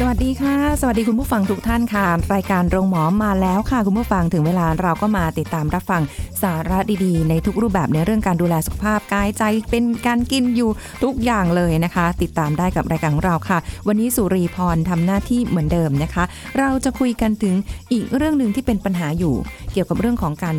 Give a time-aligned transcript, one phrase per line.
[0.00, 6.02] สวัสดีค่ะ สวัสดีคุณผู้ฟังทุกท่านค่ะ รายการโรงหมอมาแล้วค่ะ คุณผู้ฟังถึงเวลาเราก็มาติดตามรับฟัง
[6.44, 10.70] สาระดีๆ ในทุกรูปแบบในเรื่องการดูแลสุขภาพกายใจเป็นการกินอยู่
[11.04, 16.24] ทุกอย่างเลยนะคะ ติดตามได้กับรายการของเราค่ะ วันนี้สุรีพรทำหน้าที่เหมือนเดิมนะคะ
[16.58, 17.54] เราจะคุยกันถึง
[17.92, 19.34] อีกเรื่องหนึ่งที่เป็นปัญหาอยู่
[19.72, 20.56] เกี่ยวกับเรื่องของการ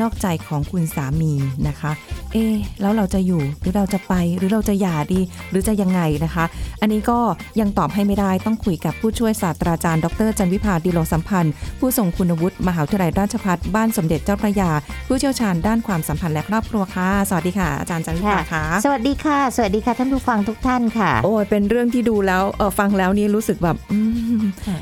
[0.00, 1.32] นอกใจของคุณสามี
[1.68, 1.90] นะคะ
[2.32, 2.44] เอ๊
[2.80, 6.44] แล้วเราจะอยู่หรือเราจะไปหรือเราจะหย่าดี หรือจะยังไงนะคะ
[6.80, 7.18] อันนี้ก็
[7.60, 14.70] ยังตอบให้ไม่ได้ต้องคุยกับผู้ช่วยศาสตราจารย์ ดรจันวิพาดีโลสัมพันธ์ ผู้ทรงคุณวุฒิมหาวิทยาลัยราชภัฏบ้านสมเด็จเจ้าพระยา
[15.06, 23.98] ผู้เชี่ยวชาญด้านความสัมพันธ์และครอบครัวค่ะ สวัสดีค่ะ อาจารย์จันวิพาค่ะ สวัสดีค่ะ สวัสดีค่ะท่านผู้ฟังทุกท่านค่ะ โอ้ยเป็นเรื่องที่ดูแล้วเออฟังแล้วนี่รู้สึกแบบอื
[24.40, 24.78] มค่ะ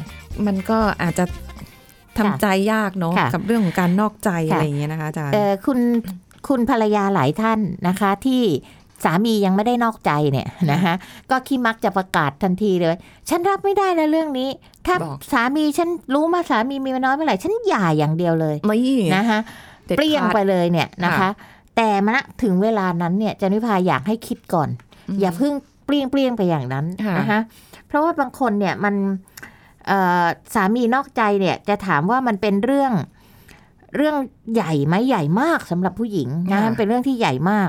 [0.47, 1.25] มันก็อาจจะ
[2.19, 5.79] ทำใจยากเนาะค่ะกับเรื่องของการนอกใจค่ะอะไรอย่างเงี้ยนะคะอาจารย์เออคุณ
[6.49, 8.43] คุณภรรยาหลายท่านนะคะที่
[9.05, 10.95] สามียังไม่ได้นอกใจเนี่ยนะคะ
[11.31, 12.97] ก็ขี้มักจะประกาศทันทีเลย
[13.29, 14.49] ฉันรับไม่ได้นะเรื่องนี้
[14.87, 18.79] ถ้าบอกสามีฉันรู้มาสามีมีมาน้อยเมื่อไหร่ฉันหย่าอย่างเดียวเลยไม่
[19.17, 21.31] นะคะด็ด เปรี้ยงขาดไปเลยเนี่ยนะคะค่ะ
[21.77, 24.69] แต่มาถึงเวลานั้นเนี่ยจันวิพาอยากให้คิดก่อน
[25.21, 25.53] อย่าเพิ่ง
[25.85, 27.41] เปรี้ยงเปรี้ยงไปอย่างนั้นค่ะนะคะ
[27.87, 28.95] เพราะว่าบางคนเนี่ยมัน
[29.87, 32.93] เอ่อสามีนอกใจเนี่ยจะถามว่ามันเป็นเรื่อง
[33.97, 34.17] เรื่อง
[34.55, 37.69] ใหญ่ไหมใหญ่มากสำหรับผู้หญิงนะมันเป็นเรื่องที่ใหญ่มาก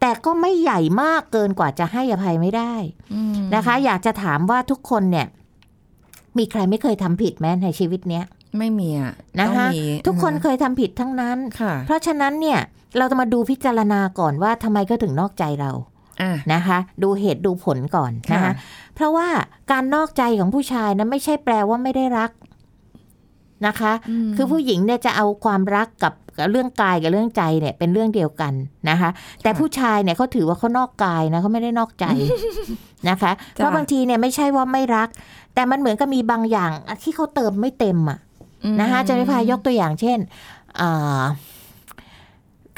[0.00, 2.74] แต่ก็ไม่ใหญ่มากเกินกว่าจะให้อภัยไม่ได้
[3.14, 5.26] อืมนะคะ อยากจะถามว่าทุกคนเนี่ย
[6.38, 8.24] มีใครไม่เคยทำผิดไหมในชีวิตเนี้ย
[8.58, 12.60] ไม่มีอะนะต้องคะมีทุกคนอืมเคยทำผิดทั้งนั้นค่ะเพราะฉะนั้นเนี่ย
[12.98, 15.70] เราจะมาดูพิจารณาก่อนว่าทำไมก็ถึงนอกใจเรา
[16.22, 18.52] อะนะคะ ดูเหตุดูผลก่อนนะคะค่ะ
[18.94, 19.28] เพราะว่า
[19.70, 22.30] การนอกใจของผู้ชายนะไม่ใช่แปลว่าไม่ได้รัก
[23.66, 23.92] นะคะ
[24.26, 28.52] มคือผู้หญิงเนี่ยจะเอาความรักกับกับเรื่องกายกับเรื่องใจเนี่ยเป็นเรื่องเดียวกัน
[28.90, 29.10] นะคะ
[29.42, 32.06] แต่ผู้ชายเนี่ยเขาถือว่าเขานอกกายนะเขาไม่ได้นอกใจ
[33.08, 35.08] นะคะจ้ะเพราะบางทีเนี่ยไม่ใช่ว่าไม่รัก
[35.54, 36.70] แต่มันเหมือนกับมีบางอย่าง
[37.02, 38.18] ที่เขาเติมไม่เต็มอะ
[38.80, 40.18] นะคะจะไม่พายกตัวอย่างเช่น
[40.80, 41.22] อ่า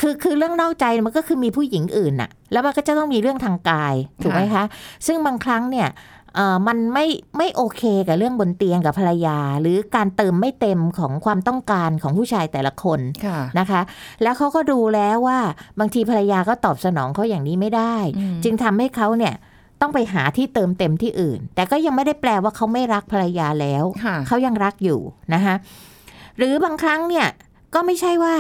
[0.00, 4.64] คือคือเรื่องนอกใจมันก็คือมีผู้หญิงอื่นน่ะ แล้วมันก็จะต้องมีเรื่องทางกายถูกไหมคะ
[5.06, 5.88] ซึ่งบางครั้งเนี่ย
[6.34, 7.06] เอ่อมันไม่
[7.38, 13.80] ไม่โอเคกับเรื่องบนเตียงกับภรรยา หรือการเติมไม่เต็มของความต้องการของผู้ชายแต่ละคนค่ะนะคะ
[14.22, 15.38] แล้วเขาก็ดูแล้วว่า
[15.78, 19.34] บางทีภรรยาก็ตอบสนองเขาอย่างนี้ไม่ได้อืมจึงทำให้เขาเนี่ย
[19.80, 25.00] ต้องไปหาที่เติมเต็มที่อื่น แต่ก็ยังไม่ได้แปลว่าเขาไม่รักภรรยาแล้วค่ะเขายังรักอยู่
[25.34, 25.54] นะคะ
[26.36, 27.26] หรือบางครั้งเนี่ย
[27.74, 28.36] ก็ไม่ใช่ว่า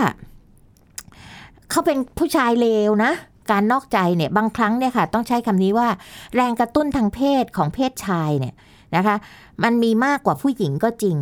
[1.70, 3.12] เขาเป็นผู้ชายเลวนะ
[3.50, 5.88] การนอกใจเนี่ยบางครั้งเนี่ยค่ะ ต้องใช้คำนี้ว่า
[6.34, 8.54] แรงกระตุ้นทางเพศของเพศชายเนี่ย
[8.96, 9.16] นะคะ
[9.64, 11.16] มันมีมากกว่าผู้หญิงก็จริง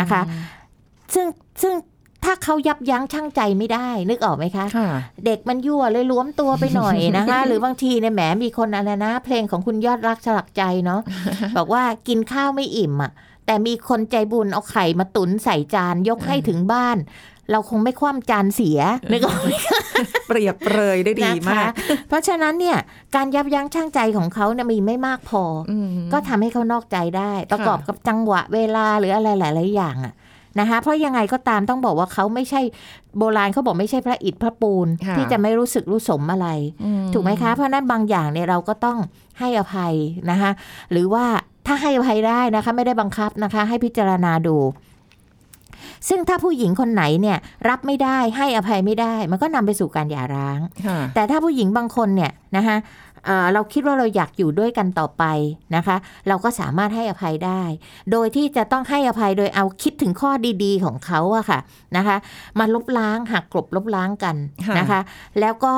[0.00, 0.20] นะคะ
[1.14, 1.26] ซึ่ง
[1.62, 1.74] ซึ่ง
[2.24, 4.90] ถ้าเขายับยั้งชั่งใจไม่ได้ นึกออกไหมคะค่ะ
[5.26, 11.00] เด็กมันยั่วเลยล้วมตัวไปหน่อยนะคะ หรือบางทีเนี่ยแหมมีคนอะไรนะ เพลงของคุณยอดรักสลักใจเนาะ
[11.56, 13.12] บอกว่ากินข้าวไม่อิ่มอะ
[13.46, 16.96] แต่มีคนใจบุญเอาไข่มาตุนใส่จานยกให้ถึงบ้าน
[17.50, 18.80] เราคงไม่คว่ำจานเสีย
[19.12, 19.48] นึกออกไหม
[20.28, 21.72] เปรียบเปรยได้ดีนะคะมาก
[22.08, 22.78] เพราะฉะนั้นเนี่ย
[23.14, 30.12] การยับยั้งชั่งใจของเขาเนี่ยมีไม่มากพอออืมก็ทำให้เขานอกใจได้ ประกอบกับจังหวะเวลาหรืออะไรหลาย ๆ อย่างอะ
[30.58, 32.60] นะคะเพราะยังไงก็ตามต้องบอกว่าเขาไม่ใช่
[33.18, 36.48] โบราณเขาบอกไม่ใช่พระอิฐพระปูนค่ะที่จะไม่รู้สึกรู้สมอะไร
[36.84, 38.98] อืถูกไหมคะ เพราะฉะนั้นบางอย่างเนี่ยเราก็ต้อง
[39.38, 39.94] ให้อภัย
[40.30, 40.50] นะคะ
[40.92, 41.24] หรือว่า
[41.66, 44.56] ถ้าให้อภัยได้นะคะไม่ได้บังคับนะคะ ให้พิจารณาดู
[46.08, 47.38] ซึ่งถ้าผู้หญิงคนไหนเนี่ย
[47.68, 52.76] รับไม่ได้ให้อภัยไม่ได้ มันก็นำไปสู่การหย่าร้างค่ะแต่ถ้าผู้หญิงบางคนเนี่ยนะคะ
[53.26, 55.24] เอ่อเราคิดว่าเราอยากอยู่ด้วยกันต่อไป
[55.76, 55.96] นะคะ
[56.28, 57.62] เราก็สามารถให้อภัยได้
[58.12, 60.30] โดยที่จะต้องให้อภัยโดยเอาคิดถึงข้อ
[60.64, 61.60] ดีๆของเขาอะค่ะ
[61.96, 62.16] นะคะ
[62.58, 64.36] มาลบล้างหักกลบลบล้างกัน
[64.66, 65.00] ค่ะนะคะ
[65.40, 65.74] แล้วก็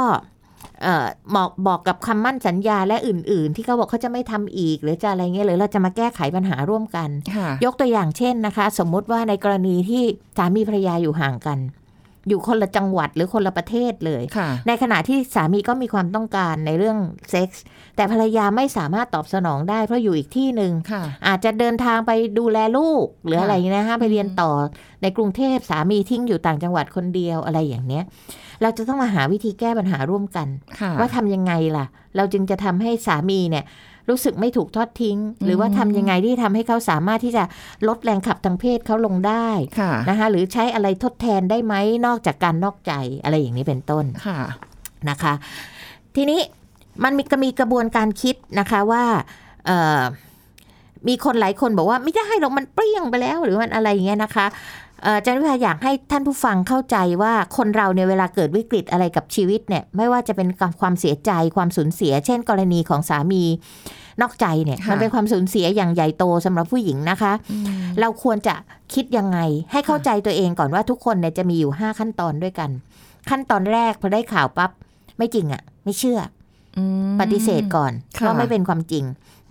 [0.82, 10.02] เอ่อบอกบอกกับคำมั่นสัญญาและอื่น ๆ ที่เขาบอกเขาจะไม่ทำอีก หรือจะอะไรเงี้ยหรือเราจะมาแก้ไขปัญหาร่วมกันค่ะยกตัวอย่างเช่นนะคะ สมมุติว่าในกรณีที่
[10.36, 11.58] สามีภรรยาอยู่ห่างกัน
[12.28, 16.98] อยู่คนละจังหวัดหรือคนละประเทศเลยค่ะในขณะที่สามีก็มีความต้องการในเรื่อง
[17.30, 17.62] เซ็กส์
[17.96, 24.50] แต่ภรรยาไม่สามารถตอบสนองได้ เพราะอยู่อีกที่หนึ่งค่ะอาจจะเดินทางไปดูแลลูก หรือค่ะอะไรอย่างนี้นะคะไปเรียนต่อ
[25.02, 28.04] ในกรุงเทพสามีทิ้งอยู่ต่างจังหวัดคนเดียวอะไรอย่างเนี้ย
[28.62, 30.48] เราจะต้องมาหาวิธีแก้ปัญหาร่วมกัน
[30.80, 31.86] ค่ะว่าทำยังไงล่ะ
[32.16, 33.64] เราจึงจะทำให้สามีเนี่ย
[34.10, 37.44] รู้สึกไม่ถูกทอดทิ้ง หรือว่าทำยังไงที่ทำให้เขาสามารถที่จะ
[37.88, 39.48] ลดแรงขับทางเพศเขาลงได้
[39.78, 41.74] ค่ะนะคะหรือใช้อะไรทดแทนได้ไหม
[42.06, 42.92] นอกจากการนอกใจ
[43.22, 44.38] อะไรอย่างนี้เป็นต้นค่ะ
[45.10, 45.32] นะคะ
[46.16, 46.40] ทีนี้
[47.04, 49.04] มันมีก็มีกระบวนการคิดนะคะว่า
[49.66, 50.02] เอ่อ
[51.08, 60.48] มีคนหลายคนบอกว่าไม่ได้หรอกมันเปรี้ยงไปแล้วหรือมันอะไรอย่างเงี้ยนะคะเอ่ออาจันวิภาอยากให้ท่านผู้ฟังเข้าใจว่าคนเราเนี่ยเวลาเกิดวิกฤตอะไรกับชีวิตเนี่ย ไม่ว่าจะเป็น
[60.80, 63.42] ความเสียใจความสูญเสีย เช่น กรณีของสามี
[64.20, 67.32] นอกใจเนี่ยค่ะมันเป็นความสูญเสียอย่างใหญ่โตสำหรับผู้หญิงนะคะ
[68.00, 68.54] เราควรจะ
[68.94, 69.38] คิดยังไง
[69.72, 72.70] ให้เข้าใจตัวเองก่อนว่าทุกคนเนี่ยจะมีอยู่5ขั้นตอนด้วยกัน
[73.30, 74.70] ขั้นตอนแรกพอได้ข่าวปั๊บ
[75.18, 76.20] ไม่จริงอะ่ะ ไม่เชื่อ
[76.78, 79.04] อืมปฏิเสธก่อนค่ะว่าไม่เป็นความจริง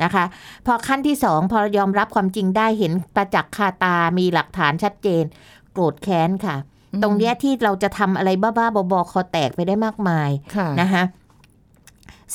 [0.03, 0.25] นะคะ
[0.65, 5.24] พอขั้นที่สองพอยอมรับความจริงได้เห็นประจักษ์คาตามีหลักฐานชัดเจน
[5.71, 6.56] โกรธแค้นค่ะ
[7.03, 11.03] ตรงเนี้ยที่เราจะทำอะไรบ้าๆบอๆคอแตกไปได้มากมายค่ะนะคะ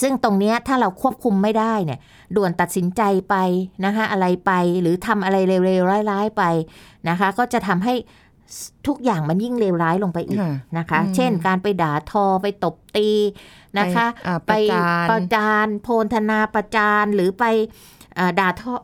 [0.00, 1.98] ซึ่งตรงเนี้ยถ้าเราควบคุมไม่ได้เนี่ย
[2.36, 3.34] ด่วนตัดสินใจไป
[3.84, 5.36] นะคะอะไรไปหรือทำอะไร
[5.66, 6.42] เร็วๆร้ายๆไป
[7.08, 7.94] นะคะ ก็จะทำให้
[8.86, 13.10] ทุกอย่างมันยิ่งเลวร้ายลงไปอีกค่ะนะคะอืมเช่น การไปด่าทอไปตบตี
[13.78, 17.44] นะคะอ่าไปประจานประจานโพลธนาประจานหรือไป
[18.18, 18.74] อ่าด่าทอ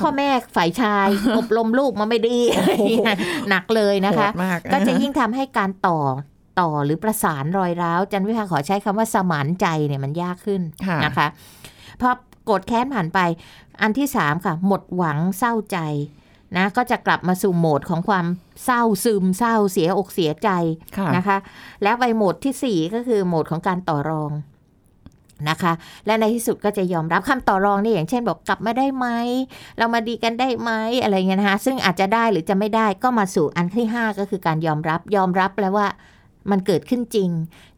[0.00, 1.08] พ่อแม่ฝ่ายชาย
[1.38, 3.04] อบรมลูกมาไม่ดีอะไรอย่างเงี้ย
[3.48, 5.98] หนักเลยนะคะโหดมากก็จะยิ่งทำให้การต่อ
[6.60, 11.26] ต่อหรือประสานรอยร้าว จันวิภาขอใช้คำว่าสมานใจเนี่ยมันยากขึ้นค่ะนะคะ
[12.00, 12.08] พอ
[12.44, 13.18] โกรธแค้นผ่านไป
[13.82, 15.78] อันที่สามค่ะ หมดหวังเศร้าใจ
[16.56, 18.26] นะก็จะกลับมาสู่โหมดของความ
[18.64, 20.48] เศร้าซึมเศร้าเสียอกเสียใจ
[20.98, 21.38] ค่ะนะคะ
[21.82, 24.32] แล้วไปโหมดที่สี่ก็คือโหมดของการต่อรอง
[25.50, 25.72] นะคะ
[26.06, 29.06] และในที่สุดก็จะยอมรับคำต่อรองนี่อย่างเช่นบอกกลับมาได้ไหม
[29.78, 30.70] เรามาดีกันได้ไหม
[31.02, 35.88] อะไรเงี้ยนะคะซึ่งอาจจะได้หรือจะไม่ได้ก็มาสู่อันที่ห้าก็คือการยอมรับยอมรับแล้วว่า
[36.50, 37.30] มันเกิดขึ้นจริง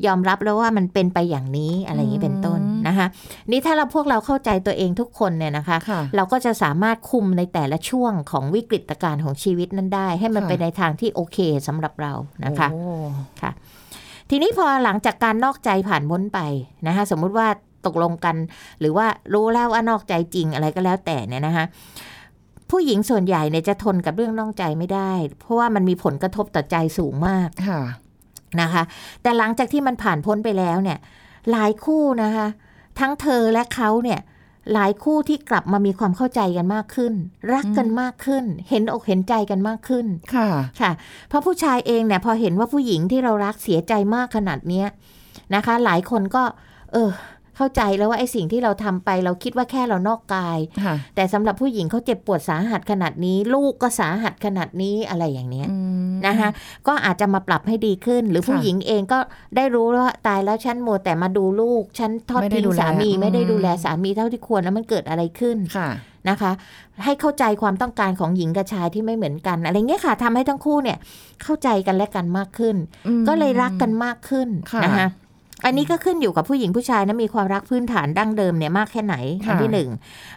[0.07, 3.07] ยอมรับแล้วว่ามันเป็นไปอย่างนี้อะไรอย่างนี้เป็นต้นนะคะ
[3.51, 12.13] นี่ถ้าเราพวกเราเข้าใจตัวเองทุกคนเนี่ยนะคะค่ะเราก็จะสามารถคุมในแต่ละช่วงของวิกฤตการณ์ของชีวิตนั้นได้ ให้มันค่ะไปในทางที่โอเคสำหรับเรา
[12.45, 12.83] นะคะโอ้
[14.31, 16.41] ทีนี้พอหลังจากการนอกใจผ่านพ้นไป
[16.87, 17.49] นะคะสมมุติว่า
[17.87, 18.37] ตกลงกัน
[18.81, 21.65] หรือว่ารู้แล้วว่านอกใจจริงอะไรก็แล้วแต่เนี่ยนะคะ
[22.71, 27.83] ผู้หญิงส่วนใหญ่เนี่ยจะทนกับเรื่องนอกใจไม่ได้ เพราะว่ามันมีผลกระทบต่อใจสูงมากค่ะ
[28.61, 28.83] นะคะ
[29.23, 30.99] แต่หลังจากที่มันผ่านพ้นไปแล้วเนี่ย
[31.51, 32.47] หลายคู่นะคะ
[33.01, 34.21] ทั้งเธอและเขาเนี่ย
[34.73, 37.13] หลายคู่ที่กลับมามีความเข้าใจกันมากขึ้น
[37.53, 40.49] รักกันมากขึ้น เห็นอกเห็นใจกันมากขึ้น ค่ะ
[40.81, 40.91] ค่ะ
[41.29, 44.87] เพราะผู้ชายเองเนี่ยพอเห็นว่าผู้หญิงที่เรารักเสียใจมากขนาดเนี้ย
[45.55, 46.43] นะคะ หลายคนก็
[46.93, 47.11] เออ
[47.63, 55.77] เข้าใจแล้วว่าไอ้สิ่งที่เราทำไป เราคิดว่าแค่เรานอกกายค่ะแต่สำหรับผู้หญิงเขาเจ็บปวดสาหัสขนาดนี้ ลูกก็สาหัสขนาดนี้อะไรอย่างเนี้ยอื
[56.11, 56.51] มนะคะ
[56.87, 59.19] ก็อาจจะมาปรับให้ดีขึ้น หรือผู้ค่ะหญิงเองก็
[59.57, 65.91] ได้รู้ว่าตายแล้วฉันมัวแต่มาดูลูกฉันทอดไม่ได้ทิ้งดูแลสามีอืมไม่ได้ดูแลสามีเท่าที่ควรแล้วมันเกิดอะไรขึ้นค่ะ
[66.31, 66.53] นะคะ
[67.05, 70.99] ให้เข้าใจความต้องการของหญิงกับชายที่ไม่เหมือนกัน อะไรเงี้ยค่ะทำให้ทั้งคู่เนี่ย
[71.43, 72.77] เข้าใจกันและกันมากขึ้น
[73.07, 75.07] อืมก็เลยรักกันมากขึ้นค่ะนะคะ
[75.65, 79.17] อันนี้ก็ขึ้นอยู่กับผู้หญิงผู้ชายนะมีความรักพื้นฐานดั้งเดิมเนี่ยมากแค่ไหน
[79.47, 79.89] ค่ะอันที่หนึ่ง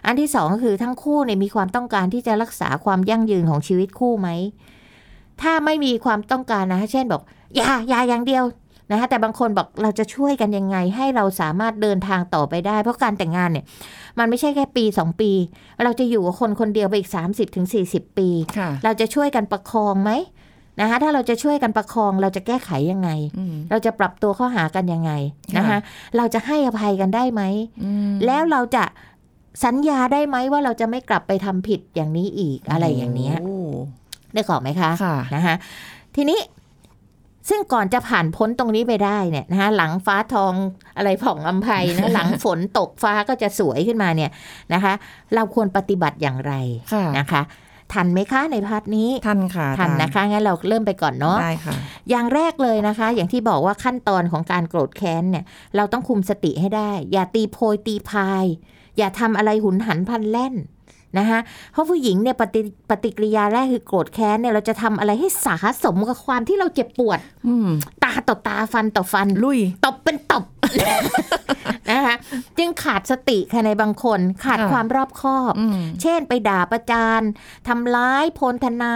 [0.06, 4.28] อันที่สองก็คือทั้งคู่เนี่ยมีความต้องการที่จะรักษาความยั่งยืนของชีวิตคู่ไหม
[5.42, 7.22] ถ้าไม่มีความต้องการนะคะเช่นบอก
[7.56, 8.44] อย่าอย่าอย่างเดียว
[8.90, 13.64] นะคะแต่บางคนบอกเราจะช่วยกันยังไง ให้เราสามารถเดินทางต่อไปได้ เพราะการแต่งงานเนี่ย
[14.18, 15.30] มันไม่ใช่แค่ปีสองปี
[15.84, 18.28] เราจะอยู่กับคนคนเดียวไปอีก 30-40ถึง40ปี
[18.58, 20.10] ค่ะเราจะช่วยกันประคองไหม
[20.80, 25.12] นะคะถ้าเราจะช่วยกันประคองเราจะแก้ไขยังไงอืมเราจะปรับตัวเข้าหากันยังไง
[25.56, 25.78] นะคะค่ะ
[26.16, 27.42] เราจะให้อภัยกันได้ไหม
[27.84, 28.84] อืมแล้วเราจะ
[29.64, 35.54] สัญญาได้ไหมว่าเราจะไม่กลับไปทำผิดอย่างนี้อีกอะไรอย่างเนี้ยโได้ขอกไหมคะค่ะนะคะ
[36.16, 36.40] ทีนี้
[37.48, 40.54] ซึ่งก่อนจะผ่านพ้นตรงนี้ไปได้เนี่ยนะคะหลังฟ้าทอง
[40.96, 41.68] อะไรผ่องอำไพ
[41.98, 44.30] นะหลังฝนตกฟ้าก็จะสวยขึ้นมาเนี่ย
[44.74, 44.92] นะคะ
[45.34, 46.52] เราควรปฏิบัติอย่างไร
[46.92, 47.42] ค่ะนะคะ
[47.92, 51.74] ทันไหมคะใน part นี้ ทันค่ะ ทันนะคะ งั้นเราเริ่มไปก่อนเนาะได้ค่ะ
[52.10, 55.44] อย่างแรกเลยนะคะ อย่างที่บอกว่าขั้นตอนของการโกรธแค้นเนี่ย
[55.76, 58.44] เราต้องคุมสติให้ได้ อย่าตีโพยตีพาย
[58.98, 60.56] อย่าทำอะไรหุนหันพลันแล่น
[61.18, 61.40] นะคะ
[61.72, 67.68] เพราะผู้หญิงเนี่ยปฏิปฏิกิริยาแรกคือโกรธแค้นเนี่ยเราจะทำอะไรให้สาสมกับความที่เราเจ็บปวดอืม
[68.04, 70.44] ตาต่อตาฟันต่อฟันลุยตบเป็นตบ
[71.90, 72.14] นะคะ
[72.58, 77.22] จึงขาดสติค่ะในบางคนขาดค่ะความรอบคอบอืมเช่นไปด่าประจาน
[77.68, 78.94] ทำร้ายโพลธนา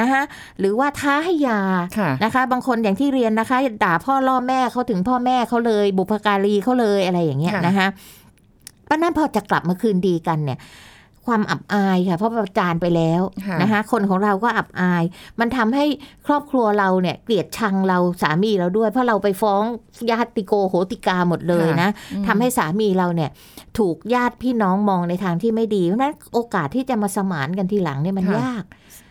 [0.00, 0.22] นะคะ
[0.58, 1.62] หรือว่าท้าให้หยา
[1.98, 7.88] ค่ะนะคะ บางคนอย่างที่เรียนนะคะ ด่าพ่อล่อแม่เขาถึงพ่อแม่เขาเลย บุพการีเขาเลยอะไรอย่างเงี้ยค่ะนะคะ
[8.84, 10.58] เพราะนั้นพอจะกลับมาคืนดีกันเนี่ย
[11.28, 15.02] ความอับอายค่ะ เพราะประจานไปแล้วค่ะนะคะคนของเราก็อับอาย
[15.40, 15.84] มันทำให้
[16.26, 19.62] ครอบครัวเราเนี่ยเกลียดชังเราสามีเราด้วย เพราะเราไปฟ้อง
[20.10, 23.30] ญาติโกโหติกาหมดเลยนะอืมทำให้สามีเราเนี่ย
[23.78, 28.64] ถูกญาติพี่น้องมองในทางที่ไม่ดีเพราะฉะนั้นโอกาสที่จะมาสมานกันทีหลังเนี่ยมันยาก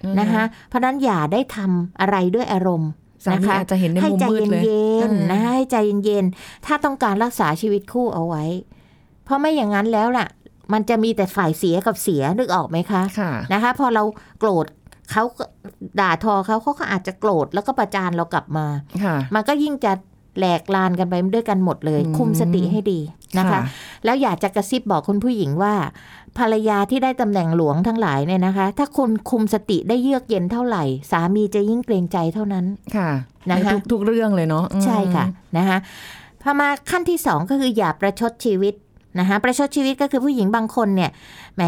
[0.04, 2.92] อืมนะคะเพราะฉะนั้นอย่าได้ทำอะไรด้วยอารมณ์
[3.26, 8.44] สามีนะคะอาจจะเห็นในให้มุมใจมืดเลยเย็นอืมๆนะให้ใจเย็นๆถ้าต้องการรักษาชีวิตคู่เอาไว้
[9.26, 10.28] เพราะไม่อย่างนั้นแล้วล่ะ
[10.74, 14.04] มันจะมีแต่ฝ่ายเสียกับเสียนึกออกไหมคะค่ะนะคะ พอเรา
[14.40, 14.66] โกรธ
[15.12, 15.44] เขาก็
[16.00, 18.68] ด่าทอเขาเขาก็อาจจะโกรธแล้วก็ประจานเรากลับมา
[19.04, 19.92] ค่ะมันก็ยิ่งจะ
[20.38, 23.00] แหลกลานกันไปด้วยกันหมดเลยอืมคุมสติให้ดี
[23.38, 23.60] นะคะ
[24.06, 25.74] แล้วอยากจะกระซิบบอกคุณผู้หญิงว่า
[26.38, 33.10] ภรรยาที่ได้ตำแหน่งหลวงทั้งหลายเนี่ยนะคะ ถ้าคุณคุมสติได้เยือกเย็นเท่าไหร่ สามีจะยิ่งเกรงใจเท่านั้นค่ะ
[33.50, 35.26] นะคะในทุกทุกเรื่องเลยเนาะอืมใช่ค่ะ
[35.58, 35.78] นะคะ
[36.42, 38.74] พอมาขั้นที่สองก็คืออย่าประชดชีวิต
[39.20, 41.12] นะคะประชดชีวิตก็คือผู้หญิงบางคนเนี่ย
[41.56, 41.62] แหม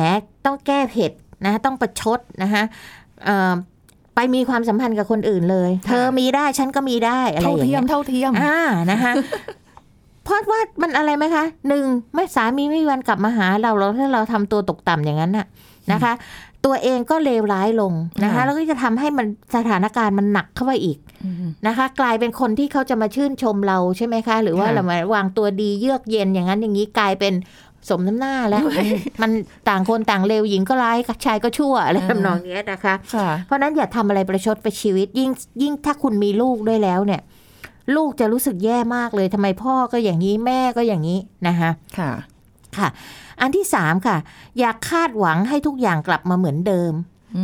[0.45, 1.11] ต้องแก้เผ็ด
[1.45, 2.63] นะต้องประชดนะคะ
[3.25, 3.53] เอ่อ
[4.15, 8.59] ไปมีความสัมพันธ์กับคนอื่นเลย เธอมีได้ฉันก็มีได้อะไรอเท่าย่างเทียเงี้มยเท่าเทียมอ่า
[8.91, 9.13] นะคะ
[10.23, 15.45] เพราะว่ามันอะไรไหมคะหนึ่งไม่สามีไม่มีวันกลับมาหาเราแล้วถ้าเราทำตัวตกต่ำอย่างนั้นน่ะ
[15.91, 16.13] นะคะ
[16.65, 19.25] ตัวเองก็เลวร้ายลงนะคะค่ะแล้วก็จะทำให้มัน
[19.55, 21.08] สถานการณ์มันหนักเข้าไปอีกอืม
[21.67, 27.33] นะคะ กลายเป็นคนที่เขาจะมาชื่นชมเราใช่ไหมคะ หรือว่าค่ะเรามาวางตัวดีเยือกเย็นอย่างนั้นอย่างนี้กลายเป็น
[27.89, 28.65] สมน้ำหน้าแล้ว
[29.21, 29.31] มัน
[29.69, 37.21] ต่างคนต่างเลวหญิงก็ร้ายชายก็ชั่วอะไรทำนองเนี้ยนะคะค่ะเพราะฉะนั้นอย่าทำอะไรประชดไปชีวิต ยิ่งยิ่งถ้าคุณมีลูกด้วยแล้วเนี่ย
[37.95, 42.11] ลูกจะรู้สึกแย่มากเลยทำไมพ่อก็อย่างนี้แม่ก็อย่างนี้นะคะค่ะ
[42.77, 42.87] ค่ะ
[43.41, 44.17] อันที่สามค่ะ
[44.59, 46.93] อย่าคาดหวังให้ทุกอย่างกลับมาเหมือนเดิม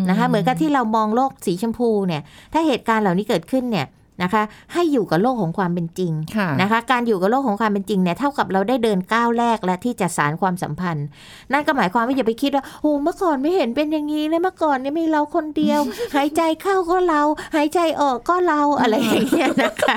[0.09, 2.21] นะคะเหมือนกับที่เรามองโลกสีชมพูเนี่ย
[2.53, 3.87] ถ้าเหตุการณ์เหล่านี้เกิดขึ้นเนี่ย
[4.23, 11.05] นะคะ ให้อยู่กับโลกของความเป็นจริงค่ะนะคะ การอยู่กับโลกของความเป็นจริงเนี่ยเท่ากับเราได้เดินก้าวแรกและที่จะสารความสัมพันธ์
[11.51, 15.79] นั่นก็หมายความว่าอย่าไปคิดว่าโอ้เมื่อก่อนไม่เห็นเป็นอย่างนี้เลยเมื่อก่อนเนี่ยมีเราคนเดียว
[16.15, 17.21] หายใจเข้าก็เรา
[17.55, 19.95] หายใจออกก็เราอะไรอย่างเงี้ยนะคะ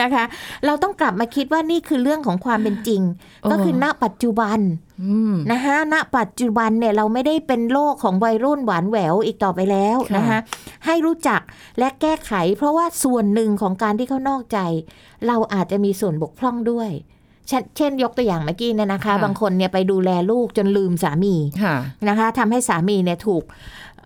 [0.00, 0.24] นะคะ
[0.66, 3.02] เราต้องกลับมาคิดว่านี่คือเรื่องของความเป็นจริง
[3.50, 4.87] ก็คือณปัจจุบันอืม
[5.52, 10.38] นะคะณปัจจุบันเนี่ยเราไม่ได้เป็นโลกของวัยรุ่นหวานแหววอีกต่อไปแล้วค่ะนะคะ
[10.86, 11.40] ให้รู้จัก
[11.78, 14.58] และแก้ไข เพราะว่าส่วนหนึ่งของการที่เขานอกใจ
[15.26, 16.90] เราอาจจะมีส่วนบกพร่องด้วย
[17.48, 21.76] เช่นเช่นยกตัวอย่างเมื่อกี้เนี่ยนะคะ บางคนเนี่ยไปดูแลลูกจนลืมสามีค่ะ
[22.08, 23.44] นะคะทำให้สามีเนี่ยถูก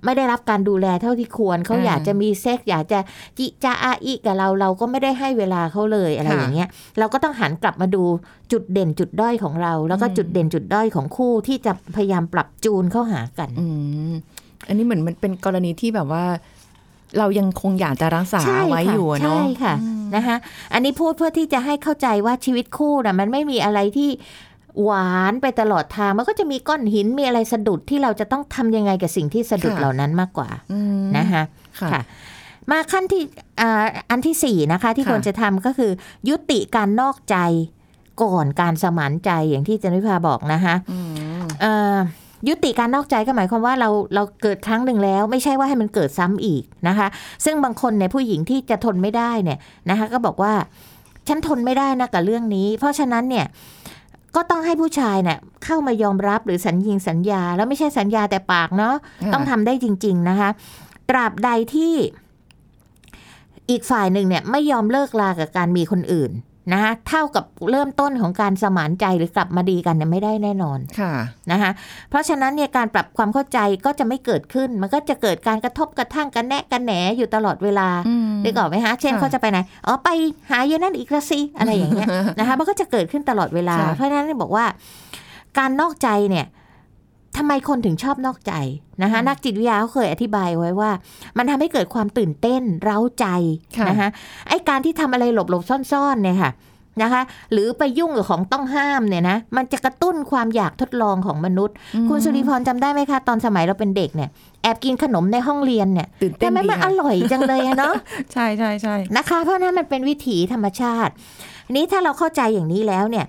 [0.05, 2.99] ไม่ได้รับการดูแลเท่าที่ควรเขาอืมอยากจะมีเซ็กอยากจะ
[3.39, 6.69] จิจะอาอีกับเราเราก็ไม่ได้ให้เวลาเขาเลยอะไรค่ะอย่างเงี้ย
[6.99, 8.03] เราก็ต้องหันกลับมาดู
[8.53, 13.67] จุดเด่นจุดด้อยของเรา แล้วก็อืมจุดเด่นจุดด้อยของคู่ที่จะพยายามปรับจูนเข้าหากันอื
[14.11, 14.13] ม
[14.69, 16.25] อันนี้เหมือนมันเป็นกรณีที่แบบว่า
[17.19, 19.75] เรายังคงอยากจะรักษาใช่ไว้ค่ะอยู่อะเนาะใช่ค่ะ
[20.15, 20.37] นะคะ
[20.73, 24.11] อันนี้พูดเพื่อที่จะให้เข้าใจว่าชีวิตคู่นะมันไม่มีอะไรที่
[24.85, 31.43] หวานไปตลอดทางมันก็จะมีก้อนหินมีอะไรสะดุดที่เราจะต้องทำยังไงกับสิ่งที่สะดุดค่ะเหล่านั้นมากกว่าอืมนะคะ
[31.81, 32.03] ค่ะค่ะ
[32.71, 33.23] มาขั้นที่
[33.61, 35.91] อ่าอันที่สี่นะคะ ที่ค่ะควรจะทำก็คือ
[36.29, 37.37] ยุติการนอกใจ
[38.23, 40.99] ก่อนการสมานใจอย่างที่จันวิภาบอกนะคะอื
[41.43, 41.97] มเอ่อ
[42.49, 47.07] ยุติการนอกใจก็หมายความว่าเราเราเกิดครั้งหนึ่งแล้ว ไม่ใช่ว่าให้มันเกิดซ้ำอีกนะคะ
[47.45, 49.59] ซึ่งบางคนเนี่ยผู้หญิงที่จะทนไม่ได้เนี่ย
[49.91, 50.53] นะคะ ก็บอกว่า
[51.29, 53.47] ฉันทนไม่ได้นะกับเรื่องนี้ เพราะฉะนั้นเนี่ย
[54.35, 60.51] ก็ต้องให้ผู้ชายเนี่ยเข้ามายอมรับหรือสัญญิงสัญญา แล้วไม่ใช่สัญญาแต่ปากเนาะค่ะต้องทำได้จริง ๆนะคะ
[61.11, 61.95] ตราบใดที่
[63.71, 66.31] อีกฝ่ายหนึ่งเนี่ยไม่ยอมเลิกลากับการมีคนอื่น
[66.73, 71.13] นะคะเท่ากับเริ่มต้นของการสมานใจหรือกลับมาดีกันเนี่ยไม่ได้แน่นอนค่ะ
[71.51, 71.71] นะคะ
[72.11, 80.09] เพราะฉะนั้นเนี่ยการปรับความเข้าใจก็จะไม่เกิดขึ้น มันก็จะเกิดการกระทบกระทั่งกันแนะกันแหนอยู่ตลอดเวลาอืมนึกออกไหมฮะเช่นค่ะเขาจะไปไหนอ๋อไป
[80.51, 84.65] หาเยนั่นอีกละสิอะไรอย่างเงี้ยนะคะมันก็จะเกิดขึ้นตลอดเวลาค่ะเพราะฉะนั้นบอกว่า
[85.59, 86.47] การนอกใจเนี่ย
[87.37, 88.53] ทำไมคนถึงชอบนอกใจ
[89.03, 90.91] นะคะนักจิตวิทยาเขาเคยอธิบายไว้ว่า
[91.39, 93.27] มันทำให้เกิดความตื่นเต้นเร้าใจ
[93.79, 94.09] ค่ะนะคะ
[94.49, 96.53] ไอ้การที่ทำอะไรหลบๆซ่อนๆเนี่ยค่ะ
[97.03, 97.23] นะคะ
[97.53, 101.75] หรือไปยุ่งกับของต้องห้ามเนี่ยนะมันจะกระตุ้นความอยากทดลองของมนุษย์
[102.09, 104.29] คุณสุริพรจำได้ไหมคะ ตอนสมัยเราเป็นเด็กเนี่ย
[104.63, 107.95] แอบกินขนมในห้องเรียนเนี่ยตื่นเต้นทำไมดีมันอค่ะร่อยจังเลยอะเนาะ
[108.33, 111.13] ใช่ใช่ใช่นะคะ เพราะฉะนั้นมันเป็นวิถีธรรมชาติ
[111.67, 113.27] ทีนี้ถ้าเราเข้าใจอย่างนี้แล้วเนี่ย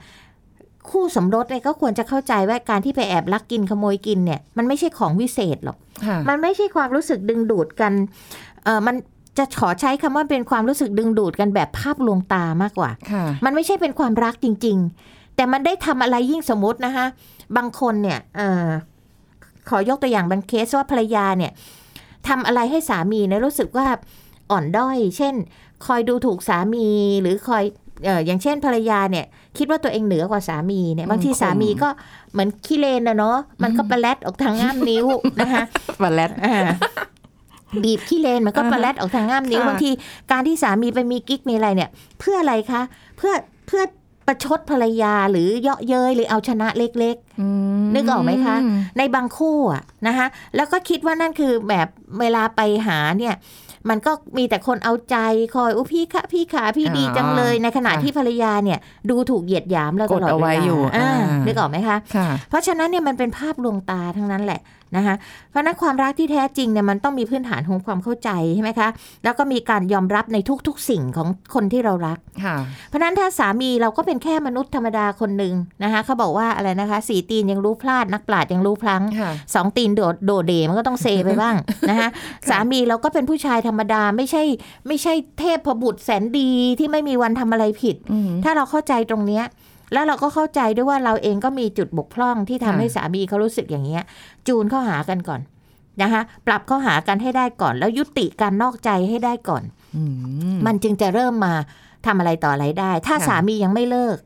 [0.89, 7.93] คู่สมรสเนี่ยก็ควรจะเข้าใจว่าการที่ไปแอบลักกินขโมยกินเนี่ย มันไม่ใช่ของวิเศษหรอกค่ะมันไม่ใช่ความรู้สึกดึงดูดกัน
[8.63, 8.95] เออมัน
[9.37, 17.05] จะขอใช้คำว่าเป็นความรู้สึกดึงดูดกันแบบภาพลวงตามากกว่าค่ะมันไม่ใช่เป็นความรักจริง ๆ แต่มันได้ทำอะไรยิ่งสมมตินะคะ
[17.57, 18.67] บางคนเนี่ยเออ
[19.69, 21.51] ขอยกตัวอย่างบางเคสว่าภรรยาเนี่ย
[22.27, 23.87] ทำอะไรให้สามีเนี่ยรู้สึกว่า
[24.51, 25.35] อ่อนด้อย เช่น
[25.85, 26.87] คอยดูถูกสามี
[27.21, 27.63] หรือคอย
[28.05, 29.25] เอออย่างเช่นภรรยาเนี่ย
[29.57, 31.89] คิดว่าตัวเองเหนือกว่าสามีเนี่ยอืมบางทีข่มสามีก็
[32.31, 35.05] เหมือนขี้เลนนะเนาะมันก็ประแลดออกทางง่ามนิ้ว
[35.39, 35.63] นะคะ
[36.01, 36.55] บัลแลตอ่า
[37.83, 39.91] บีบขี้เลนมันก็อ่าฮะประแลดออกทางง่ามนิ้วค่ะบางที
[40.31, 42.81] การที่สามีไปมีกิ๊กมีอะไรเนี่ย เพื่ออะไรคะ
[43.17, 43.33] เพื่อ
[43.67, 43.83] เพื่อ
[44.27, 47.47] ประชดภรรยาหรือเยาะเย้ยหรือเอาชนะเล็กอื
[47.83, 51.87] มนึกออกไหมคะๆในบางคู่อะนะคะแล้วก็คิดว่านั่นคือแบบ
[52.19, 53.35] เวลาไปหาเนี่ย
[53.89, 55.17] มันก็มีแต่คนเอาใจ
[55.55, 64.59] คอยอุ้พี่ค่ะพี่ขาพี่อ่าดีจังเลยในขณะค่ะที่ภรรยาเนี่ย ดูถูกเหยียดหยามเราตลอดกดเอาเวไว้ลาอยู่อ่าอ่านึนึกออกไหมคะค่ะเพราะฉะนั้นเนี่ยมันเป็นภาพลวงตาทั้งนั้นแหละ
[64.97, 65.15] นะคะ
[65.49, 68.89] เพราะฉะนั้นความรักที่แท้จริงเนี่ยมันต้องมีพื้นฐานของความเข้าใจใช่ไหมคะ
[69.23, 72.55] แล้วก็มีการยอมรับในทุกๆสิ่งของคนที่เรารักค่ะ
[72.89, 81.55] เพราะฉะนั้นถ้าสามีเราก็เป็นแค่มนุษย์ธรรมดาคนหนึ่งนะคะเขาบอกว่าอะไรนะคะสีตีนยังรู้พลาดนักปราดยังรู้พลั้งค่ะสองตีนโดดโดดเดมันก็ต้องเซไปบ้าง
[81.89, 82.09] นะคะ
[82.49, 84.43] สามีเราก็เป็นผู้ชายธรรมดาไม่ใช่
[84.87, 89.43] ไม่ใช่เทพบุตรแสนดีที่ไม่มีวันทำอะไรผิดอืมถ้าเราเข้าใจตรงเนี้ย
[89.93, 94.03] แล้วเราก็เข้าใจด้วยว่าเราเองก็มีจุดบกพร่องที่ทำค่ะให้สามีเขารู้สึกอย่างเงี้ย
[94.47, 95.41] จูนเข้าหากันก่อน
[96.01, 99.63] นะคะ ปรับเข้าหากันให้ได้ก่อน แล้วยุติการนอกใจให้ได้ก่อน
[99.95, 100.03] อื
[100.55, 101.53] มมันจึงจะเริ่มมา
[102.05, 104.17] ทำอะไรต่ออะไรได้ ถ้าค่ะสามียังไม่เลิก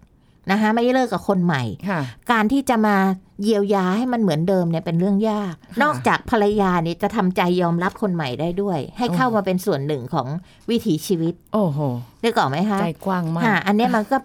[0.51, 1.99] นะคะไม่เลิกกับคนใหม่ค่ะ
[2.31, 2.95] การที่จะมา
[3.43, 10.27] เยียวยาให้มันเหมือนเดิมเนี่ยเป็นเรื่องยากค่ะนอกจากภรรยาเนี่ยจะทำใจยอมรับคนใหม่ได้ด้วย ให้เข้าโอ้มาเป็นส่วนหนึ่งของ
[10.69, 11.79] วิถีชีวิต โอ้โห
[12.23, 14.17] นึกออกไหมคะใจกว้างมากค่ะอันเนี้ยมันก็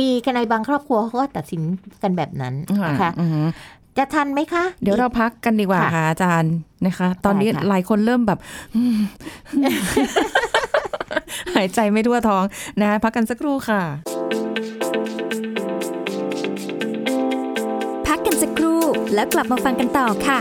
[0.00, 1.62] มีกันในบางครอบครัวเขาก็ตัดสิน
[2.02, 2.54] กันแบบนั้น
[2.88, 3.46] นะคะอืม
[3.98, 6.54] จะทันไหมคะ เดี๋ยวเราพักกันดีกว่าค่ะค่ะอาจารย์
[6.86, 8.38] นะคะ ตอนนี้ได้ค่ะหลายคนเริ่มแบบ
[8.74, 8.96] อืม
[11.54, 12.44] หายใจไม่ทั่วท้อง
[12.82, 13.82] นะพักกันสักครู่ค่ะ
[18.06, 18.80] พักกันสักครู่
[19.14, 20.38] แล้วกลับมาฟังกันต่อค่ะ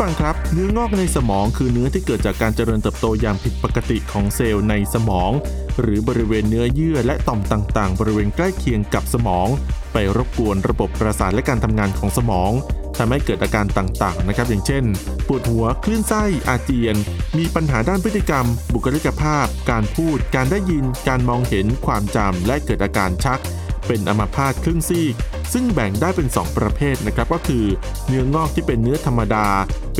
[0.00, 5.32] ฟังครับ เนื้องอกในสมองคือเนื้อที่เกิดจากการเจริญเติบโตอย่างผิดปกติของเซลล์ในสมอง
[5.80, 9.48] หรือบริเวณเนื้อเยื่อและต่อมต่างๆ บริเวณใกล้เคียงกับสมอง
[9.92, 12.50] ไปรบกวนระบบประสาทและการทำงานของสมอง
[12.98, 14.84] ทำให้เกิดอาการต่างๆ นะครับ อย่างเช่น
[15.26, 16.96] ปวดหัว คลื่นไส้ อาเจียน
[17.38, 23.40] มีปัญหาด้านพฤติกรรม บุคลิกภาพ การพูด การได้ยิน การมองเห็น ความจำ และเกิดอาการชัก
[23.86, 25.14] เป็นอัมพาตครึ่งซีก
[25.52, 27.64] ซึ่งแบ่งได้เป็น 2 ประเภทนะครับ ก็คือ
[28.08, 29.46] เนื้องอกที่เป็นเนื้อธรรมดา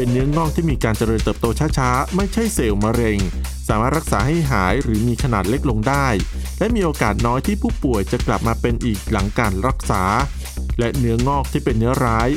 [0.01, 1.47] เป็นเนื้องอกที่มีการเจริญเติบโต
[1.79, 3.19] ช้าๆ ไม่ใช่เซลล์มะเร็ง
[3.69, 6.07] สามารถรักษาให้หายหรือมีขนาดเล็กลงได้
[6.59, 10.03] และมีโอกาสน้อยที่ผู้ป่วยจะกลับมาเป็นอีกหลังการรักษา
[10.79, 12.29] และเนื้องอกที่เป็นเนื้อร้าย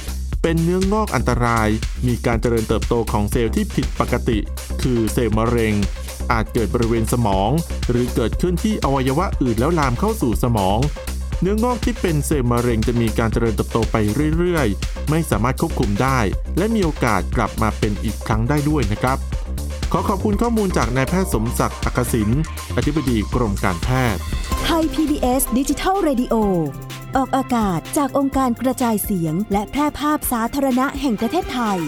[0.42, 1.70] เป็นเนื้องอกอันตราย
[2.08, 4.40] มีการเจริญเติบโตของเซลล์ที่ผิดปกติ
[4.82, 5.74] คือเซลล์มะเร็ง
[6.32, 7.50] อาจเกิดบริเวณสมอง
[7.90, 10.80] หรือเกิดขึ้นที่อวัยวะอื่นแล้วลามเข้าสู่สมอง
[11.46, 13.96] เนื้องอกที่เป็นเซลล์มะเร็งจะมีการเจริญเติบโตไป
[14.38, 16.20] เรื่อยๆ ไม่สามารถควบคุมได้
[16.58, 19.18] และมีโอกาสกลับมาเป็นอีกครั้งได้ด้วยนะครับ
[19.92, 22.30] ขอขอบคุณข้อมูลจากนายแพทย์สมศักดิ์อักษิน
[22.78, 24.22] อธิบดีกรมการแพทย์
[24.66, 26.36] ไทย PBS ดิจิทัล Radio
[27.16, 31.80] ออกอากาศจากองค์การกระจายเสียง และแพร่ภาพสาธารณะแห่งประเทศไทย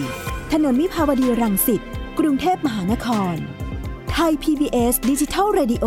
[0.52, 1.82] ถนนมิภาวดีรังสิต
[2.18, 3.36] กรุงเทพมหานคร
[4.12, 5.86] ไทย PBS ดิจิทัล Radio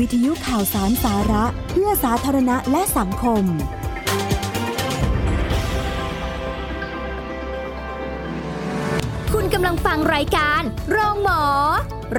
[0.00, 3.44] วิทยุข่าวสารสาระ เพื่อสาธารณะและสังคม
[9.32, 11.42] คุณกำลังฟังรายการ โรงหมอ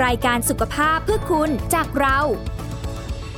[0.03, 2.19] รายการสุขภาพเพื่อคุณจากเรา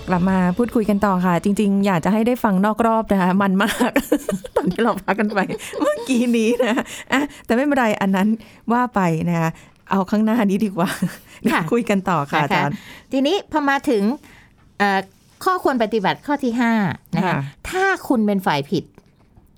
[0.08, 3.92] กลับมาพูดคุยกันต่อค่ะ จริง ๆ อยากจะให้ได้ฟังนอกรอบนะคะ มันมาก
[4.56, 5.40] ตอนที่เราพักกันไป
[5.82, 6.74] เมื่อกี้นี้นะ
[7.12, 8.28] อะแต่ไม่เป็นไรอันนั้น
[8.72, 9.50] ว่าไปนะคะ
[9.92, 10.90] เอาข้างหน้านี้ดีกว่า
[11.44, 12.74] เดี๋ยวค่ะคุยกันต่อค่ะอานะคะจารย์
[13.12, 14.04] ทีนี้พอมาถึง
[14.80, 15.00] เอ่อ
[15.44, 16.74] ข้อควรปฏิบัติข้อที่ห้า
[17.16, 18.84] นะคะค่ะถ้าคุณเป็นฝ่ายผิด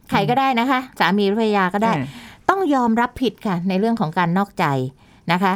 [0.09, 2.05] ใครก็ได้นะคะ สามีหรือภรรยาก็ได้อ่า
[2.49, 4.65] ต้องยอมรับผิดค่ะ ในเรื่องของการนอกใจ
[5.31, 5.53] นะคะ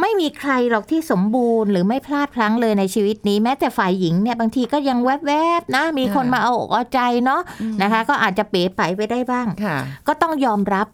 [0.00, 7.40] ไม่มีใครหรอกที่สมบูรณ์หรือไม่พลาดพลั้งเลยในชีวิตนี้ แม้แต่ฝ่ายหญิงเนี่ยบางทีก็ยังแวบๆนะ มีคนมาเอาอกเอาใจเนาะ
[7.82, 10.86] นะคะ ก็อาจจะเป๋ไปไปได้บ้างค่ะก็ต้องยอมรับ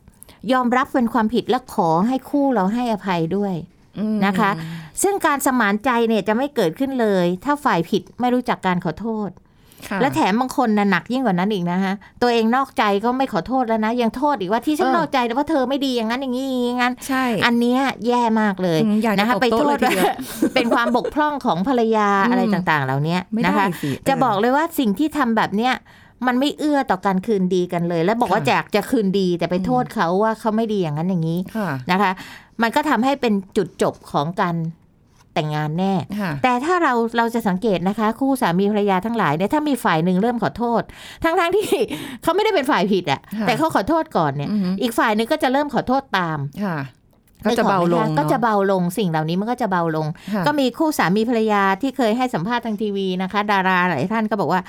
[0.52, 3.54] ยอมรับเป็นความผิดและขอให้คู่เราให้อภัยด้วย
[3.98, 4.50] อืมนะคะ
[5.02, 9.30] ซึ่งการสมานใจเนี่ยจะไม่เกิดขึ้นเลย ถ้าฝ่ายผิดไม่รู้จักการขอโทษ
[9.88, 20.14] ค่ะและแถมบางคนน่ะหนักยิ่งกว่านั้นอีกนะคะตัวเองนอกใจก็ไม่ขอโทษแล้วนะ ยังโทษอีกว่าที่ฉันเออนอกใจเพราะเธอไม่ดีอย่างนั้นอย่างนี้อย่างนั้นใช่ อันเนี้ยแย่มากเลยอืมอยากจะนะคะตบไปโต๊ะโทเลษยทีเดียวว่า
[20.54, 25.72] เป็นความบกพร่องของภรรยาอืมอะไรต่างๆ เหล่านี้ไม่ได้นะคะสิจะเออบอกเลยว่าสิ่งที่ทำแบบเนี้ย
[26.26, 32.12] มันไม่เอื้อต่อการคืนดีกันเลย แล้วบอกว่าค่ะอยากจะคืนดีแต่ไปอืมโทษเขาว่าเขาไม่ดีอย่างนั้นอย่างนี้ค่ะนะคะ
[32.62, 34.56] มันก็ทำให้เป็นจุดจบของการ
[35.34, 40.82] แต่งงานแน่ค่ะแต่ถ้าเราเราจะสังเกตนะคะ คู่สามีภรรยาทั้งหลายเนี่ยถ้ามีฝ่ายหนึ่งเริ่มขอโทษ
[41.24, 41.66] ทั้งทั้งๆที่
[42.22, 46.78] เขาไม่ได้เป็นฝ่ายผิดอะค่ะแต่เขาขอโทษก่อนเนี่ยอือหืออีกฝ่ายหนึ่งก็จะเริ่มขอโทษตามค่ะ
[47.44, 54.60] ก็จะเบาลงนึออกไหมคะก็จะเนอเบาลงสิ่งเหล่านี้มันก็จะเบาลงค่ะก็มีคู่สามีภรรยาที่เคยให้สัมภาษณ์ทางทีวีนะคะ ดาราหลายท่านก็บอกว่า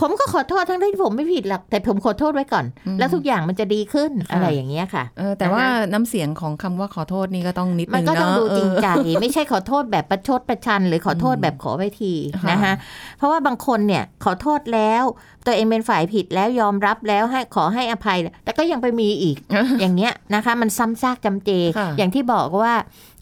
[0.00, 8.88] ผมก็ขอโทษทั้งที่ผมไม่ผิดหรอกแต่ผมขอโทษไว้ก่อนอืมแล้วทุกอย่างมันจะดีขึ้นค่ะอะไรอย่างเงี้ยค่ะเออแต่ว่าน้ำเสียงของคำว่าขอโทษนี่ก็ต้องนิดมันนึงก็ต้องเนาะดูจริงเออใจ
[9.20, 12.72] ไม่ใช่ขอโทษแบบประชดประชัน หรือขอโทษแบบขอไปทีค่ะนะคะ
[13.18, 15.04] เพราะว่าบางคนเนี่ยขอโทษแล้ว
[15.46, 19.36] ตัวเองเป็นฝ่ายผิดแล้วยอมรับแล้วให้ขอให้อภัย แต่ก็ยังไปมีอีก
[19.80, 22.74] อย่างเงี้ยนะคะ มันซ้ำซากจำเจค่ะอย่างที่บอกว่า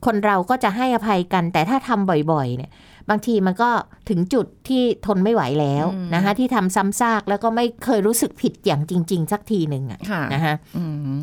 [0.07, 2.71] คนเราก็จะให้อภัยกัน แต่ถ้าทำบ่อยๆเนี่ย
[3.11, 3.71] บางทีมันก็
[4.09, 11.19] ถึงจุดที่ทนไม่ไหวแล้วนะคะที่ทำซ้ำซากแล้วก็ไม่เคยรู้สึกผิดอย่างจริง ๆ สักทีหนึ่งอะค่ะนะคะอืม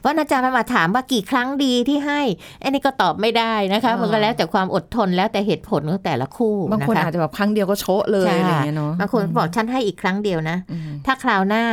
[0.00, 2.20] เพราะอาจารย์มาถามว่ากี่ครั้งดีที่ให้
[2.62, 11.64] อันนี้ก็ตอบไม่ได้นะคะอ่ามัมันก็แล้วแต่ความอดทนแล้วแต่เหตุผลของแต่ละคู่บางคนนะคะอาจจะแบบครั้งเดียวก็โชะเลยใช่อะไรอย่างเงี้ยเนาะบางคนบอกฉันให้อีกครั้งเดียวนะอืมถ้าคราวหน้า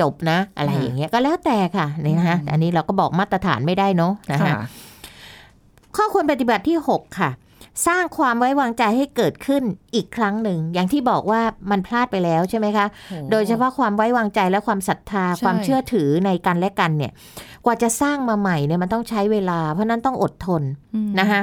[0.00, 4.54] จบนะ อะไรค่ะอย่างเงี้ยก็แล้วแต่ค่ะนี่นะคะอืมอันนี้เราก็บอกมาตรฐานไม่ได้เนาะนะคะค่ะ
[5.96, 7.30] ข้อควรปฏิบัติที่ 6 ค่ะ
[7.86, 9.62] สร้างความไว้วางใจให้เกิดขึ้น
[9.94, 12.86] อีกครั้งหนึ่ง อย่างที่บอกว่ามันพลาดไปแล้วใช่ไหมคะ
[13.30, 17.12] โดยเฉพาะความไว้วางใจและความศรัทธาใช่ความเชื่อถือในกันและกันเนี่ย
[17.64, 20.62] กว่าจะสร้างมาใหม่เนี่ยมันต้องใช้เวลา เพราะฉะนั้นต้องอดทน
[20.94, 21.40] อืมนะคะ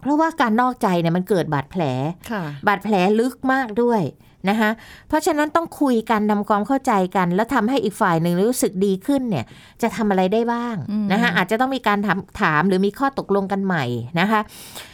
[0.00, 1.82] เพราะว่าการนอกใจเนี่ยมันเกิดบาดแผล
[2.30, 4.02] ค่ะบาดแผลลึกมากด้วย
[4.48, 4.70] นะคะ
[5.08, 9.44] เพราะฉะนั้นต้องคุยกันทำความเข้าใจกัน แล้วทำให้อีกฝ่ายหนึ่งรู้สึกดีขึ้นเนี่ย
[9.82, 13.84] จะทำอะไรได้บ้างอืมนะคะอาจจะต้องมีการถามถามหรือมีข้อตกลงกันใหม่
[14.20, 14.93] นะคะเอ่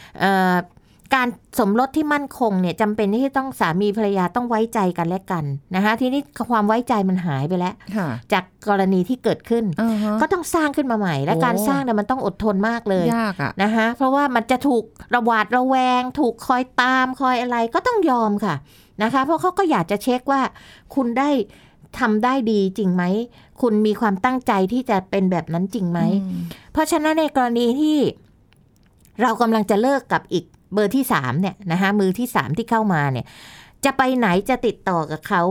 [1.17, 1.27] การ
[1.59, 5.43] สมรสที่มั่นคงเนี่ยจำเป็นที่ต้องสามีภรรยาต้องไว้ใจกันและกัน
[5.75, 14.83] นะคะทีนี้ความไว้ใจมันหายไปแล้วค่ะจากกรณีที่เกิดขึ้นอ่าฮะก็ต้องสร้างขึ้นมาใหม่ และโอ้การสร้างเนี่ยมันต้องอดทนมากเลยยากอะนะคะเพราะว่ามันจะถูก
[15.15, 18.55] ระหวาดระแวง ถูกคอยตามคอยอะไรก็ต้องยอมค่ะ
[19.03, 20.41] นะคะ เพราะเขาก็อยากจะเช็คว่า
[20.95, 21.29] คุณได้
[21.99, 23.03] ทำได้ดีจริงไหม
[23.61, 26.41] คุณมีความตั้งใจที่จะเป็นแบบนั้นจริงไหมอืม
[26.73, 27.97] เพราะฉะนั้นในกรณีที่
[29.21, 33.25] เรากำลังจะเลิกกับอีกเบอร์ที่สามเนี่ยนะคะมือที่สามที่เข้ามาเนี่ย
[33.85, 35.41] จะไปไหนจะติดต่อกับเขา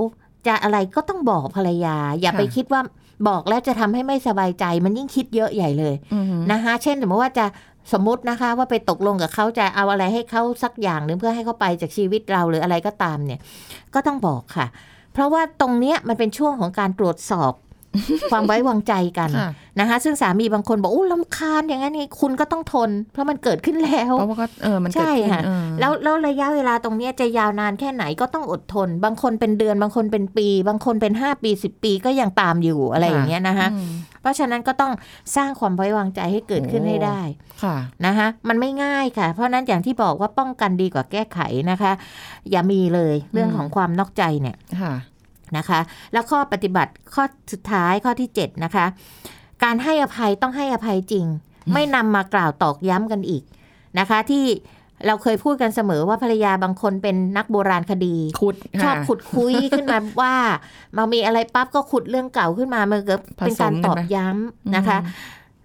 [0.47, 2.81] จะอะไรก็ต้องบอกภรรยา อย่าไปคิดว่า
[3.29, 7.47] บอกแล้วจะทำให้ไม่สบายใจ มันยิ่งคิดเยอะใหญ่เลยอืมนะคะเช่นสมมติว่าจะ
[7.93, 13.41] สมมตินะคะ ว่าไปตกลงกับเขาจะเอาอะไรให้เขาสักอย่างหนึ่งเพื่อให้เขาไปจากชีวิตเราหรืออะไรก็ตามเนี่ย
[13.95, 14.67] ก็ต้องบอกค่ะ
[15.13, 17.53] เพราะว่าตรงเนี้ยมันเป็นช่วงของการตรวจสอบ
[18.31, 19.51] ความไว้วางใจกันค่ะ
[19.81, 34.93] นะคะ ซึ่งสามีบางคนบอกอู้ลำคาญอย่างนั้นนี่คุณก็ต้องทน เพราะมันเกิดขึ้นแล้วเพราะว่าก็เออมันเกิดใช่ขึ้นค่ะเออแล้วแล้วระยะเวลาตรงเนี้ยจะยาวนานแค่ไหนก็ต้องอดทน บางคนเป็นเดือน บางคนเป็นปี บางคนเป็นห้าปีสิบปีก็ยังตามอยู่อะไรอย่างเงี้ยนะคะอืมเพราะฉะนั้นก็ต้อง
[35.37, 37.21] สร้างความไว้วางใจให้เกิดขึ้นโอ้ให้ได้
[37.63, 37.77] ค่ะ
[38.07, 41.93] นะคะมันไม่ง่ายค่ะ เพราะฉะนั้นอย่างที่บอกว่าป้องกันดีกว่าแก้ไขนะคะ
[42.51, 44.95] อย่ามีเลยเรื่องของความนอกใจเนี่ยค่ะ
[45.59, 45.81] นะคะ
[46.13, 48.87] แล้วข้อปฏิบัติข้อสุดท้ายข้อที่ 7 นะคะ
[49.65, 51.27] การให้อภัยต้องให้อภัยจริง
[51.75, 53.43] ไม่นำมากล่าวตอกย้ำกันอีก
[53.99, 54.45] นะคะ ที่
[55.07, 60.35] เราเคยพูดกันเสมอว่าภรรยาบางคนเป็นนักโบราณคดีขุดชอบค่ะขุดคุยขึ้นมาว่า
[60.97, 64.99] มามีอะไรปั๊บก็ขุดเรื่องเก่าขึ้นมามันก็เป็นการตอบย้ำนะคะ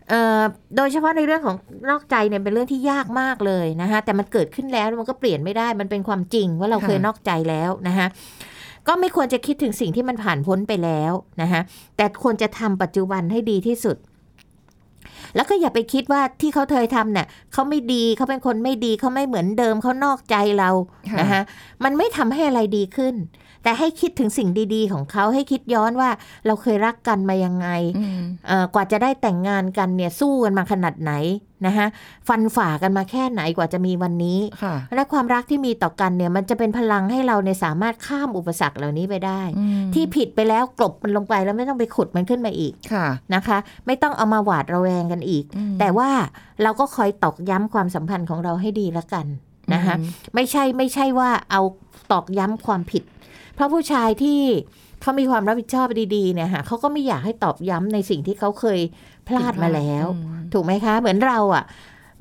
[0.09, 0.41] เอ่อ
[0.75, 1.55] โดยเฉพาะในเรื่องของ
[1.89, 8.07] นอกใจเนี่ยเป็นเรื่องที่ยากมากเลยนะคะแต่มันเกิดขึ้นแล้วมันก็เปลี่ยนไม่ได้มันเป็นความจริงว่าเราเคยนอกใจแล้วนะคะ
[8.87, 11.61] ก็ไม่ควรจะคิดถึงสิ่งที่มันผ่านพ้นไปแล้วนะคะ
[11.97, 13.97] แต่ควรจะทำปัจจุบันให้ดีที่สุด
[15.35, 20.69] แล้วก็อย่าไปคิดว่าที่เขาเคยทำเนี่ยเขาไม่ดีเขาเป็นคนไม่ดีเขาไม่เหมือนเดิมเขานอกใจเรา
[21.09, 21.41] ค่ะนะคะ
[21.83, 23.15] มันไม่ทำให้อะไรดีขึ้น
[23.63, 26.09] แต่ให้คิดถึงสิ่งดี ๆ ของเขาให้คิดย้อนว่า
[26.45, 27.67] เราเคยรักกันมายังไง
[27.97, 31.11] อืมเอ่อกว่าจะได้แต่งงานกันเนี่ยสู้กันมาขนาดไหน
[31.67, 31.87] นะคะ
[32.27, 46.09] ฟันฝ่ากันมาแค่ไหนกว่าจะมีวันนี้ค่ะและความรักที่มีต่อกันเนี่ยมันจะเป็นพลังให้เราเนี่ยสามารถข้ามอุปสรรคเหล่านี้ไปได้อืมที่ผิดไปแล้วกลบมันลงไปแล้วไม่ต้องไปขุดมันขึ้นมาอีกค่ะนะคะ ไม่ต้องเอามาหวาดระแวงกันอีกอืมแต่ว่า
[46.63, 49.25] เราก็คอยตอกย้ำความสัมพันธ์ของเราให้ดีละกัน
[49.73, 51.61] นะคะอืมไม่ใช่ไม่ใช่ว่าเอา
[52.11, 53.03] ตอกย้ำความผิด
[53.55, 54.39] เพราะผู้ชายที่
[55.01, 58.79] เขามีความรับผิดชอบดีๆเนี่ยค่ะเขาก็ไม่อยากให้ตอบย้ำในสิ่งที่เขาเคย
[59.27, 61.63] พลาดมาแล้วอืมถูกไหมคะ เหมือนเราอะ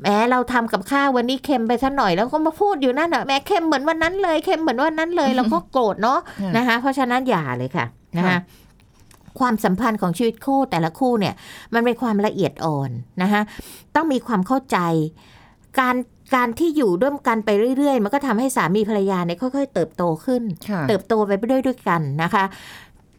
[0.03, 7.87] แม้เราทำกับข้าววันนี้เค็มไปสักหน่อยแล้วก็มาพูดอยู่นั่นอะแม้เค็มเหมือนวันนั้นเลยเค็มเหมือนวันนั้นเลยเราก็โกรธเนาะค่ะนะคะ เพราะฉะนั้นอย่าเลยค่ะ
[8.17, 8.39] นะคะค่ะ
[9.39, 11.35] ความสัมพันธ์ของชีวิตคู่แต่ละคู่เนี่ย
[11.75, 12.91] มันเป็นความละเอียดอ่อน
[13.23, 13.43] นะคะ
[13.95, 14.79] ต้องมีความเข้าใจ
[15.81, 15.97] การ
[16.35, 22.45] การที่อยู่ร่วมกันไปเรื่อยๆ มันก็ทำให้สามีภรรยาเนี่ยค่อยๆ เติบโตขึ้นค่ะเติบโตไปด้วยด้วยกันนะคะ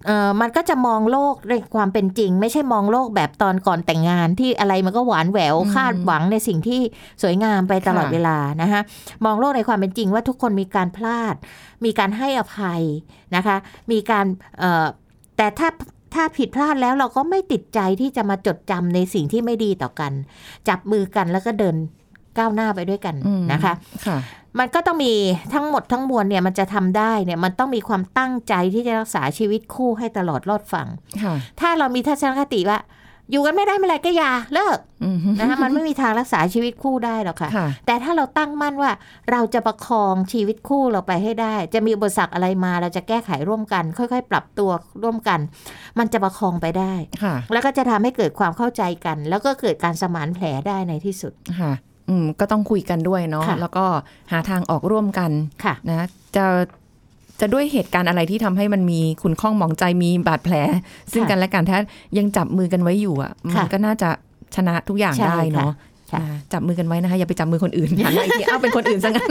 [0.05, 6.81] เออมันก็จะมองโลกในความเป็นจริง ไม่ใช่มองโลกแบบตอนก่อนแต่งงานที่อะไรมันก็หวานแหววคาดหวังในสิ่งที่
[7.21, 8.81] สวยงามไปตลอดเวลานะคะ
[9.25, 11.35] มองโลกในความเป็นจริงว่าทุกคนมีการพลาด
[11.85, 12.81] มีการให้อภัย
[13.35, 13.55] นะคะ
[13.91, 14.25] มีการ
[14.59, 14.85] เอ่อ
[15.37, 15.69] แต่ถ้า
[16.13, 20.11] ถ้าผิดพลาดแล้วเราก็ไม่ติดใจที่จะมาจดจำในสิ่งที่ไม่ดีต่อกัน
[20.69, 21.75] จับมือกันแล้วก็เดิน
[22.37, 23.15] ก้าวหน้าไปด้วยกัน
[23.51, 23.73] นะคะ
[24.07, 24.17] ค่ะ
[24.59, 25.13] มันก็ต้องมี
[25.53, 30.87] ทั้งหมดทั้งมวลเนี่ยมันจะทำได้เนี่ยมันต้องมีความตั้งใจที่จะรักษาชีวิตคู่ให้ตลอดรอดฝั่ง
[31.23, 32.79] ค่ะถ้าเรามีทัศนคติว่า
[33.31, 38.91] อยู่กันไม่ได้ไม่เป็นไรก็อย่าเลิกอืมนะคะมันไม่มีทางรักษาชีวิตคู่ได้หรอกค่ะค่ะ แต่ถ้าเราตั้งมั่นว่า
[39.31, 44.71] เราจะประคองชีวิตคู่เราไปให้ได้ จะมีอุปสรรคอะไรมา เราจะแก้ไขร่วมกัน ค่อย ๆ ปรับตัว
[45.03, 45.39] ร่วมกัน
[45.99, 51.94] มันจะประคองไปได้ค่ะแล้วก็จะทำให้เกิดความเข้าใจกัน แล้วก็เกิดการสมานแผลได้ในที่สุดค่ะอืม
[52.39, 53.85] ก็ต้องคุยกันด้วยเนาะค่ะแล้วก็
[54.31, 55.31] หาทางออกร่วมกัน
[55.63, 56.45] ค่ะนะจะ
[57.39, 60.55] จะด้วยเหตุการณ์อะไรที่ทำให้มันมีคุณข้องหมองใจมีบาดแผล
[61.13, 61.79] ซึ่งกันและกันถ้า
[62.17, 64.09] ยังจับมือกันไว้อยู่อะค่ะมันก็น่าจะ
[64.55, 65.75] ชนะทุกอย่างใช่ได้เนาะค่ะนะ
[66.54, 69.30] จับมือกันไว้นะคะ อย่าไปจับมือคนอื่นหันมาอีกทีอ้าวเป็นคนอื่นซะงั้น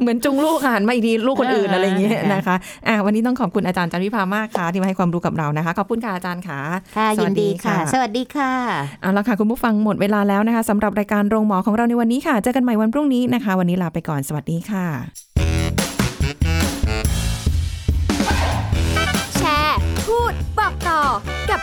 [0.00, 2.56] เหมือนจุงลูกค่ะหันมาอีกทีลูกคนอื่นอะไรอย่างเงี้ยนะคะ
[2.88, 6.60] อะวันนี้ต้องขอบคุณอาจารย์จันวิภามากค่ะ ที่มาให้ความรู้กับเรานะคะ ขอบคุณค่ะอาจารย์ค่ะ
[6.96, 8.52] ค่ะสยิวันสดีค่ะ สวัสดีค่ะ
[9.02, 15.25] เอาละค่ะคุณผู้ฟังหมดเวลาแล้วนะคะสำหรับรายการโรงหมอของเราในวันนี้ค่ะ เจอกันใหม่วันพรุ่งนี้นะคะ วันนี้ลาไปก่อนสวัสดีค่ะ